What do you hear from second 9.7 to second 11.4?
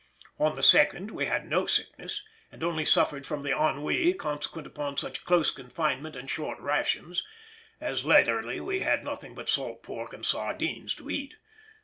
pork and sardines to eat.